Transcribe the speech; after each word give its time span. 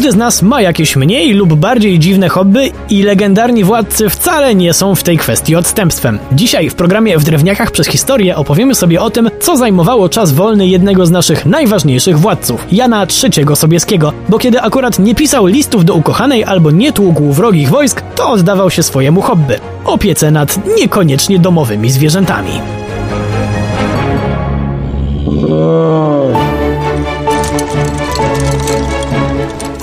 Każdy 0.00 0.12
z 0.12 0.16
nas 0.16 0.42
ma 0.42 0.62
jakieś 0.62 0.96
mniej 0.96 1.32
lub 1.32 1.54
bardziej 1.54 1.98
dziwne 1.98 2.28
hobby 2.28 2.72
i 2.90 3.02
legendarni 3.02 3.64
władcy 3.64 4.08
wcale 4.08 4.54
nie 4.54 4.74
są 4.74 4.94
w 4.94 5.02
tej 5.02 5.18
kwestii 5.18 5.56
odstępstwem. 5.56 6.18
Dzisiaj 6.32 6.70
w 6.70 6.74
programie 6.74 7.18
W 7.18 7.24
Drewniakach 7.24 7.70
przez 7.70 7.86
historię 7.86 8.36
opowiemy 8.36 8.74
sobie 8.74 9.02
o 9.02 9.10
tym, 9.10 9.30
co 9.40 9.56
zajmowało 9.56 10.08
czas 10.08 10.32
wolny 10.32 10.66
jednego 10.66 11.06
z 11.06 11.10
naszych 11.10 11.46
najważniejszych 11.46 12.18
władców, 12.18 12.66
Jana 12.72 13.06
III 13.22 13.56
Sobieskiego, 13.56 14.12
bo 14.28 14.38
kiedy 14.38 14.60
akurat 14.60 14.98
nie 14.98 15.14
pisał 15.14 15.46
listów 15.46 15.84
do 15.84 15.94
ukochanej 15.94 16.44
albo 16.44 16.70
nie 16.70 16.92
tłukł 16.92 17.32
wrogich 17.32 17.68
wojsk, 17.68 18.02
to 18.16 18.30
oddawał 18.30 18.70
się 18.70 18.82
swojemu 18.82 19.20
hobby 19.20 19.54
opiece 19.84 20.30
nad 20.30 20.76
niekoniecznie 20.78 21.38
domowymi 21.38 21.90
zwierzętami. 21.90 22.52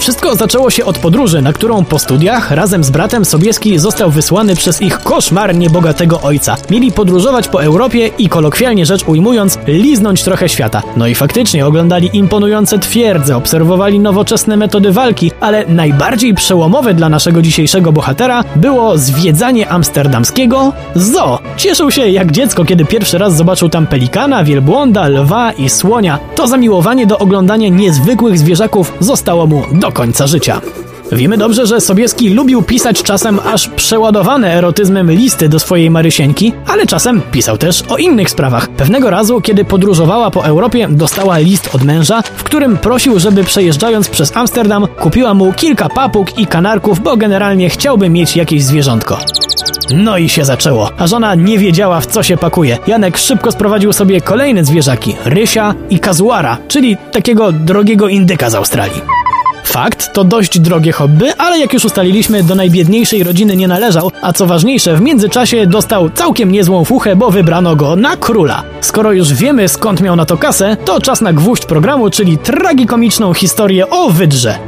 Wszystko 0.07 0.35
zaczęło 0.35 0.69
się 0.69 0.85
od 0.85 0.97
podróży, 0.97 1.41
na 1.41 1.53
którą 1.53 1.85
po 1.85 1.99
studiach 1.99 2.51
razem 2.51 2.83
z 2.83 2.89
bratem 2.89 3.25
Sobieski 3.25 3.79
został 3.79 4.11
wysłany 4.11 4.55
przez 4.55 4.81
ich 4.81 4.99
koszmarnie 4.99 5.69
bogatego 5.69 6.21
ojca. 6.21 6.55
Mieli 6.69 6.91
podróżować 6.91 7.47
po 7.47 7.63
Europie 7.63 8.09
i 8.17 8.29
kolokwialnie 8.29 8.85
rzecz 8.85 9.07
ujmując, 9.07 9.59
liznąć 9.67 10.23
trochę 10.23 10.49
świata. 10.49 10.81
No 10.97 11.07
i 11.07 11.15
faktycznie 11.15 11.65
oglądali 11.65 12.09
imponujące 12.13 12.79
twierdze, 12.79 13.37
obserwowali 13.37 13.99
nowoczesne 13.99 14.57
metody 14.57 14.91
walki, 14.91 15.31
ale 15.39 15.65
najbardziej 15.65 16.33
przełomowe 16.33 16.93
dla 16.93 17.09
naszego 17.09 17.41
dzisiejszego 17.41 17.91
bohatera 17.91 18.43
było 18.55 18.97
zwiedzanie 18.97 19.69
amsterdamskiego 19.69 20.73
zoo. 20.95 21.39
Cieszył 21.57 21.91
się 21.91 22.09
jak 22.09 22.31
dziecko, 22.31 22.65
kiedy 22.65 22.85
pierwszy 22.85 23.17
raz 23.17 23.35
zobaczył 23.35 23.69
tam 23.69 23.87
pelikana, 23.87 24.43
wielbłąda, 24.43 25.07
lwa 25.07 25.51
i 25.51 25.69
słonia. 25.69 26.19
To 26.35 26.47
zamiłowanie 26.47 27.07
do 27.07 27.19
oglądania 27.19 27.69
niezwykłych 27.69 28.39
zwierzaków 28.39 28.93
zostało 28.99 29.47
mu 29.47 29.63
do 29.71 29.96
końca 29.97 30.27
życia. 30.27 30.61
Wiemy 31.11 31.37
dobrze, 31.37 31.65
że 31.65 31.81
Sobieski 31.81 32.29
lubił 32.29 32.61
pisać 32.61 33.03
czasem 33.03 33.39
aż 33.53 33.67
przeładowane 33.67 34.53
erotyzmem 34.53 35.11
listy 35.11 35.49
do 35.49 35.59
swojej 35.59 35.89
Marysieńki, 35.89 36.53
ale 36.67 36.85
czasem 36.85 37.21
pisał 37.31 37.57
też 37.57 37.83
o 37.89 37.97
innych 37.97 38.29
sprawach. 38.29 38.69
Pewnego 38.69 39.09
razu, 39.09 39.41
kiedy 39.41 39.65
podróżowała 39.65 40.31
po 40.31 40.45
Europie, 40.45 40.87
dostała 40.91 41.37
list 41.37 41.75
od 41.75 41.83
męża, 41.83 42.21
w 42.21 42.43
którym 42.43 42.77
prosił, 42.77 43.19
żeby 43.19 43.43
przejeżdżając 43.43 44.09
przez 44.09 44.37
Amsterdam 44.37 44.87
kupiła 44.87 45.33
mu 45.33 45.53
kilka 45.53 45.89
papug 45.89 46.39
i 46.39 46.47
kanarków, 46.47 46.99
bo 46.99 47.17
generalnie 47.17 47.69
chciałby 47.69 48.09
mieć 48.09 48.35
jakieś 48.35 48.63
zwierzątko. 48.63 49.17
No 49.93 50.17
i 50.17 50.29
się 50.29 50.45
zaczęło, 50.45 50.89
a 50.97 51.07
żona 51.07 51.35
nie 51.35 51.57
wiedziała 51.59 52.01
w 52.01 52.05
co 52.05 52.23
się 52.23 52.37
pakuje. 52.37 52.77
Janek 52.87 53.17
szybko 53.17 53.51
sprowadził 53.51 53.93
sobie 53.93 54.21
kolejne 54.21 54.65
zwierzaki, 54.65 55.15
rysia 55.25 55.75
i 55.89 55.99
kazuara, 55.99 56.57
czyli 56.67 56.97
takiego 57.11 57.51
drogiego 57.51 58.07
indyka 58.07 58.49
z 58.49 58.55
Australii. 58.55 59.16
Fakt, 59.67 60.13
to 60.13 60.23
dość 60.23 60.59
drogie 60.59 60.91
hobby, 60.91 61.33
ale 61.37 61.59
jak 61.59 61.73
już 61.73 61.85
ustaliliśmy, 61.85 62.43
do 62.43 62.55
najbiedniejszej 62.55 63.23
rodziny 63.23 63.55
nie 63.55 63.67
należał, 63.67 64.11
a 64.21 64.33
co 64.33 64.45
ważniejsze, 64.45 64.95
w 64.95 65.01
międzyczasie 65.01 65.67
dostał 65.67 66.09
całkiem 66.09 66.51
niezłą 66.51 66.85
fuchę, 66.85 67.15
bo 67.15 67.31
wybrano 67.31 67.75
go 67.75 67.95
na 67.95 68.17
króla. 68.17 68.63
Skoro 68.81 69.11
już 69.11 69.33
wiemy 69.33 69.67
skąd 69.67 70.01
miał 70.01 70.15
na 70.15 70.25
to 70.25 70.37
kasę, 70.37 70.77
to 70.85 71.01
czas 71.01 71.21
na 71.21 71.33
gwóźdź 71.33 71.65
programu, 71.65 72.09
czyli 72.09 72.37
tragikomiczną 72.37 73.33
historię 73.33 73.89
o 73.89 74.09
wydrze. 74.09 74.59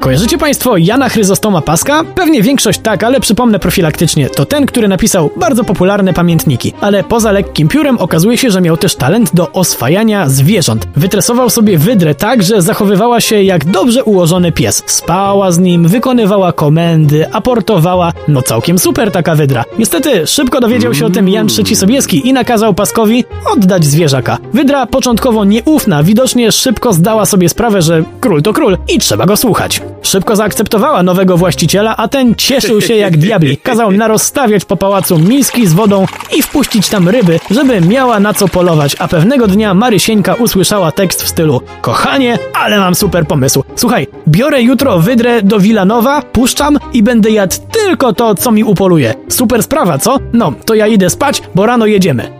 Kojarzycie 0.00 0.38
Państwo 0.38 0.76
Jana 0.76 1.08
Chryzostoma 1.08 1.60
Paska? 1.60 2.04
Pewnie 2.14 2.42
większość 2.42 2.80
tak, 2.82 3.04
ale 3.04 3.20
przypomnę 3.20 3.58
profilaktycznie. 3.58 4.30
To 4.30 4.44
ten, 4.44 4.66
który 4.66 4.88
napisał 4.88 5.30
bardzo 5.36 5.64
popularne 5.64 6.12
pamiętniki. 6.12 6.72
Ale 6.80 7.04
poza 7.04 7.32
lekkim 7.32 7.68
piórem 7.68 7.98
okazuje 7.98 8.38
się, 8.38 8.50
że 8.50 8.60
miał 8.60 8.76
też 8.76 8.96
talent 8.96 9.34
do 9.34 9.52
oswajania 9.52 10.28
zwierząt. 10.28 10.88
Wytresował 10.96 11.50
sobie 11.50 11.78
wydrę 11.78 12.14
tak, 12.14 12.42
że 12.42 12.62
zachowywała 12.62 13.20
się 13.20 13.42
jak 13.42 13.64
dobrze 13.64 14.04
ułożony 14.04 14.52
pies. 14.52 14.82
Spała 14.86 15.52
z 15.52 15.58
nim, 15.58 15.88
wykonywała 15.88 16.52
komendy, 16.52 17.32
aportowała. 17.32 18.12
No 18.28 18.42
całkiem 18.42 18.78
super 18.78 19.10
taka 19.10 19.34
wydra. 19.34 19.64
Niestety 19.78 20.26
szybko 20.26 20.60
dowiedział 20.60 20.94
się 20.94 21.06
o 21.06 21.10
tym 21.10 21.28
Jan 21.28 21.46
III 21.58 21.76
Sobieski 21.76 22.28
i 22.28 22.32
nakazał 22.32 22.74
Paskowi 22.74 23.24
oddać 23.52 23.84
zwierzaka. 23.84 24.38
Wydra 24.52 24.86
początkowo 24.86 25.44
nieufna, 25.44 26.02
widocznie 26.02 26.52
szybko 26.52 26.92
zdała 26.92 27.26
sobie 27.26 27.48
sprawę, 27.48 27.82
że 27.82 28.04
król 28.20 28.42
to 28.42 28.52
król 28.52 28.78
i 28.88 28.98
trzeba 28.98 29.26
go 29.26 29.36
słuchać. 29.36 29.80
Szybko 30.02 30.36
zaakceptowała 30.36 31.02
nowego 31.02 31.36
właściciela, 31.36 31.96
a 31.96 32.08
ten 32.08 32.34
cieszył 32.34 32.80
się 32.80 32.94
jak 32.94 33.16
diabli. 33.16 33.56
Kazał 33.56 33.92
narozstawiać 33.92 34.64
po 34.64 34.76
pałacu 34.76 35.18
miski 35.18 35.66
z 35.66 35.72
wodą 35.72 36.06
i 36.36 36.42
wpuścić 36.42 36.88
tam 36.88 37.08
ryby, 37.08 37.40
żeby 37.50 37.80
miała 37.80 38.20
na 38.20 38.34
co 38.34 38.48
polować, 38.48 38.96
a 38.98 39.08
pewnego 39.08 39.46
dnia 39.46 39.74
Marysieńka 39.74 40.34
usłyszała 40.34 40.92
tekst 40.92 41.22
w 41.22 41.28
stylu 41.28 41.60
Kochanie, 41.80 42.38
ale 42.54 42.78
mam 42.78 42.94
super 42.94 43.26
pomysł. 43.26 43.64
Słuchaj, 43.76 44.06
biorę 44.28 44.62
jutro 44.62 45.00
wydrę 45.00 45.42
do 45.42 45.60
Wilanowa, 45.60 46.22
puszczam 46.22 46.78
i 46.92 47.02
będę 47.02 47.30
jadł 47.30 47.56
tylko 47.72 48.12
to, 48.12 48.34
co 48.34 48.52
mi 48.52 48.64
upoluje. 48.64 49.14
Super 49.28 49.62
sprawa, 49.62 49.98
co? 49.98 50.18
No, 50.32 50.52
to 50.64 50.74
ja 50.74 50.86
idę 50.86 51.10
spać, 51.10 51.42
bo 51.54 51.66
rano 51.66 51.86
jedziemy. 51.86 52.32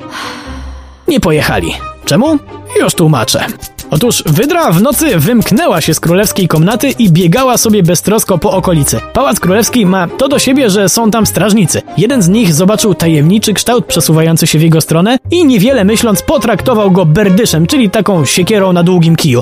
Nie 1.08 1.20
pojechali. 1.20 1.72
Czemu? 2.04 2.38
Już 2.80 2.94
tłumaczę. 2.94 3.46
Otóż 3.90 4.22
Wydra 4.26 4.72
w 4.72 4.82
nocy 4.82 5.18
wymknęła 5.18 5.80
się 5.80 5.94
z 5.94 6.00
królewskiej 6.00 6.48
komnaty 6.48 6.90
i 6.90 7.10
biegała 7.10 7.58
sobie 7.58 7.82
beztrosko 7.82 8.38
po 8.38 8.50
okolicy. 8.50 9.00
Pałac 9.12 9.40
Królewski 9.40 9.86
ma 9.86 10.08
to 10.08 10.28
do 10.28 10.38
siebie, 10.38 10.70
że 10.70 10.88
są 10.88 11.10
tam 11.10 11.26
strażnicy. 11.26 11.82
Jeden 11.96 12.22
z 12.22 12.28
nich 12.28 12.54
zobaczył 12.54 12.94
tajemniczy 12.94 13.54
kształt 13.54 13.86
przesuwający 13.86 14.46
się 14.46 14.58
w 14.58 14.62
jego 14.62 14.80
stronę 14.80 15.18
i 15.30 15.44
niewiele 15.44 15.84
myśląc 15.84 16.22
potraktował 16.22 16.90
go 16.90 17.04
berdyszem, 17.04 17.66
czyli 17.66 17.90
taką 17.90 18.24
siekierą 18.24 18.72
na 18.72 18.82
długim 18.82 19.16
kiju. 19.16 19.40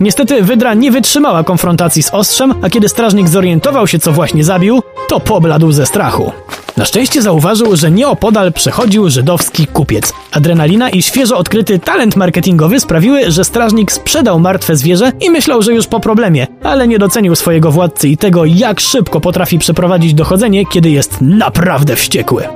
Niestety 0.00 0.42
Wydra 0.42 0.74
nie 0.74 0.90
wytrzymała 0.90 1.44
konfrontacji 1.44 2.02
z 2.02 2.10
ostrzem, 2.14 2.54
a 2.62 2.70
kiedy 2.70 2.88
strażnik 2.88 3.28
zorientował 3.28 3.86
się, 3.86 3.98
co 3.98 4.12
właśnie 4.12 4.44
zabił, 4.44 4.82
to 5.08 5.20
pobladł 5.20 5.72
ze 5.72 5.86
strachu. 5.86 6.32
Na 6.76 6.84
szczęście 6.84 7.22
zauważył, 7.22 7.76
że 7.76 7.90
nieopodal 7.90 8.52
przechodził 8.52 9.10
żydowski 9.10 9.66
kupiec. 9.66 10.12
Adrenalina 10.32 10.90
i 10.90 11.02
świeżo 11.02 11.38
odkryty 11.38 11.78
talent 11.78 12.16
marketingowy 12.16 12.80
sprawiły, 12.80 13.30
że 13.30 13.44
strażnik 13.44 13.92
sprzedał 13.92 14.40
martwe 14.40 14.76
zwierzę 14.76 15.12
i 15.20 15.30
myślał, 15.30 15.62
że 15.62 15.72
już 15.72 15.86
po 15.86 16.00
problemie, 16.00 16.46
ale 16.62 16.88
nie 16.88 16.98
docenił 16.98 17.36
swojego 17.36 17.70
władcy 17.70 18.08
i 18.08 18.16
tego, 18.16 18.44
jak 18.44 18.80
szybko 18.80 19.20
potrafi 19.20 19.58
przeprowadzić 19.58 20.14
dochodzenie, 20.14 20.66
kiedy 20.66 20.90
jest 20.90 21.18
naprawdę 21.20 21.96
wściekły. 21.96 22.48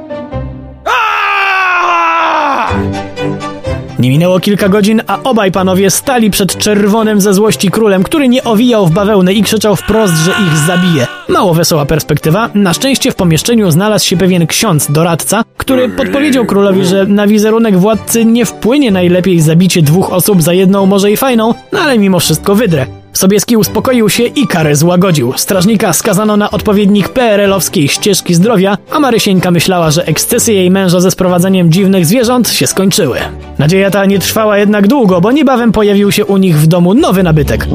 Nie 4.01 4.11
minęło 4.11 4.41
kilka 4.41 4.69
godzin, 4.69 5.03
a 5.07 5.23
obaj 5.23 5.53
panowie 5.53 5.91
stali 5.91 6.31
przed 6.31 6.59
czerwonym 6.59 7.21
ze 7.21 7.35
złości 7.35 7.71
królem, 7.71 8.03
który 8.03 8.29
nie 8.29 8.45
owijał 8.45 8.87
w 8.87 8.91
bawełnę 8.91 9.33
i 9.33 9.43
krzyczał 9.43 9.77
wprost, 9.77 10.15
że 10.15 10.31
ich 10.31 10.57
zabije. 10.57 11.07
Mało 11.29 11.55
wesoła 11.55 11.87
perspektywa. 11.87 12.51
Na 12.55 12.73
szczęście 12.73 13.13
w 13.13 13.15
pomieszczeniu 13.15 13.71
znalazł 13.71 14.07
się 14.07 14.17
pewien 14.17 14.47
ksiądz, 14.47 14.91
doradca, 14.91 15.45
który 15.57 15.89
podpowiedział 15.89 16.47
królowi, 16.47 16.85
że 16.85 17.07
na 17.07 17.27
wizerunek 17.27 17.79
władcy 17.79 18.25
nie 18.25 18.47
wpłynie 18.47 18.91
najlepiej 18.91 19.41
zabicie 19.41 19.83
dwóch 19.83 20.13
osób 20.13 20.43
za 20.43 20.53
jedną 20.53 20.87
może 20.87 21.11
i 21.11 21.17
fajną, 21.17 21.55
no 21.73 21.79
ale 21.79 21.99
mimo 21.99 22.21
wszystko 22.21 22.55
wydrę. 22.55 23.00
Sobieski 23.13 23.57
uspokoił 23.57 24.09
się 24.09 24.23
i 24.23 24.47
karę 24.47 24.77
złagodził. 24.77 25.33
Strażnika 25.37 25.93
skazano 25.93 26.37
na 26.37 26.51
odpowiednik 26.51 27.09
PRL-owskiej 27.09 27.89
ścieżki 27.89 28.35
zdrowia, 28.35 28.79
a 28.91 29.01
Marysieńka 29.01 29.51
myślała, 29.51 29.91
że 29.91 30.07
ekscesy 30.07 30.53
jej 30.53 30.71
męża 30.71 31.01
ze 31.01 31.11
sprowadzeniem 31.11 31.73
dziwnych 31.73 32.07
zwierząt 32.07 32.49
się 32.49 32.67
skończyły. 32.67 33.19
Nadzieja 33.59 33.91
ta 33.91 34.05
nie 34.05 34.19
trwała 34.19 34.59
jednak 34.59 34.89
długo, 34.89 35.21
bo 35.21 35.33
niebawem 35.33 35.73
pojawił 35.73 36.13
się 36.13 36.25
u 36.25 36.37
nich 36.37 36.59
w 36.59 36.67
domu 36.67 36.95
nowy 36.95 37.23
nabytek. 37.23 37.67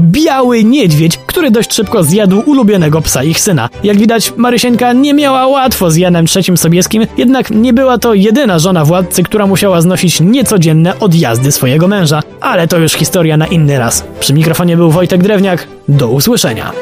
Biały 0.00 0.64
niedźwiedź, 0.64 1.18
który 1.26 1.50
dość 1.50 1.74
szybko 1.74 2.02
zjadł 2.02 2.42
ulubionego 2.46 3.00
psa 3.00 3.24
ich 3.24 3.40
syna. 3.40 3.68
Jak 3.84 3.98
widać, 3.98 4.32
Marysieńka 4.36 4.92
nie 4.92 5.14
miała 5.14 5.46
łatwo 5.46 5.90
z 5.90 5.96
Janem 5.96 6.26
III 6.36 6.56
Sobieskim, 6.56 7.06
jednak 7.16 7.50
nie 7.50 7.72
była 7.72 7.98
to 7.98 8.14
jedyna 8.14 8.58
żona 8.58 8.84
władcy, 8.84 9.22
która 9.22 9.46
musiała 9.46 9.80
znosić 9.80 10.20
niecodzienne 10.20 10.98
odjazdy 11.00 11.52
swojego 11.52 11.88
męża. 11.88 12.22
Ale 12.40 12.68
to 12.68 12.78
już 12.78 12.92
historia 12.92 13.36
na 13.36 13.46
inny 13.46 13.78
raz. 13.78 14.03
Przy 14.20 14.34
mikrofonie 14.34 14.76
był 14.76 14.90
Wojtek 14.90 15.22
Drewniak. 15.22 15.66
Do 15.88 16.08
usłyszenia. 16.08 16.72